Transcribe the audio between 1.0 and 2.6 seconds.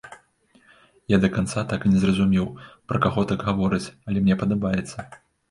Я да канца так і не зразумеў,